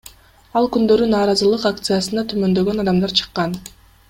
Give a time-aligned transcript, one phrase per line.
[0.61, 3.59] Ал күндөрү нааразылык акциясына түмөндөгөн адамдар чыккан.